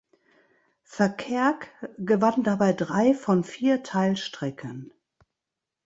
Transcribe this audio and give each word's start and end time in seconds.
Verkerk 0.81 1.69
gewann 1.99 2.41
dabei 2.41 2.73
drei 2.73 3.13
von 3.13 3.43
vier 3.43 3.83
Teilstrecken. 3.83 4.91